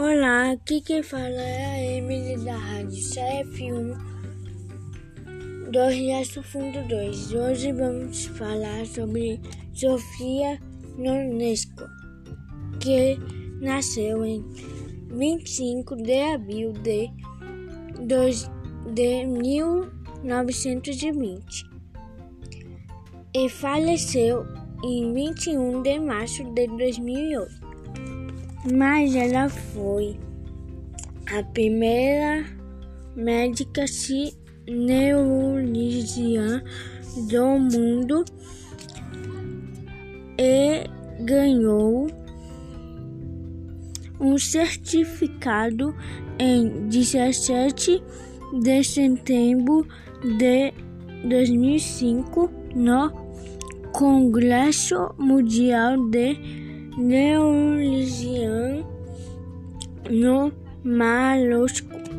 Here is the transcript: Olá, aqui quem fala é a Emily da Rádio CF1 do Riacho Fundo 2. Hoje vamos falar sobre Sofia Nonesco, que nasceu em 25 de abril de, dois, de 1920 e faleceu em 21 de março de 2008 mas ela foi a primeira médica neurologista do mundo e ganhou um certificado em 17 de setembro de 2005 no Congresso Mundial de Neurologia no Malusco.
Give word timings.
Olá, 0.00 0.52
aqui 0.52 0.80
quem 0.80 1.02
fala 1.02 1.24
é 1.24 1.64
a 1.64 1.82
Emily 1.96 2.36
da 2.44 2.56
Rádio 2.56 3.02
CF1 3.02 3.98
do 5.72 5.88
Riacho 5.88 6.40
Fundo 6.40 6.86
2. 6.86 7.34
Hoje 7.34 7.72
vamos 7.72 8.26
falar 8.26 8.86
sobre 8.86 9.40
Sofia 9.72 10.60
Nonesco, 10.96 11.82
que 12.78 13.18
nasceu 13.60 14.24
em 14.24 14.40
25 15.10 15.96
de 15.96 16.20
abril 16.32 16.72
de, 16.74 17.10
dois, 18.06 18.48
de 18.94 19.26
1920 19.26 21.68
e 23.34 23.48
faleceu 23.48 24.46
em 24.84 25.12
21 25.12 25.82
de 25.82 25.98
março 25.98 26.44
de 26.54 26.68
2008 26.68 27.67
mas 28.64 29.14
ela 29.14 29.48
foi 29.48 30.18
a 31.36 31.42
primeira 31.42 32.44
médica 33.14 33.84
neurologista 34.66 36.62
do 37.30 37.58
mundo 37.58 38.24
e 40.38 40.84
ganhou 41.24 42.08
um 44.20 44.38
certificado 44.38 45.94
em 46.38 46.88
17 46.88 48.02
de 48.62 48.84
setembro 48.84 49.86
de 50.38 50.72
2005 51.28 52.50
no 52.74 53.10
Congresso 53.92 55.14
Mundial 55.18 56.08
de 56.08 56.36
Neurologia 56.96 58.47
no 60.10 60.52
Malusco. 60.84 62.17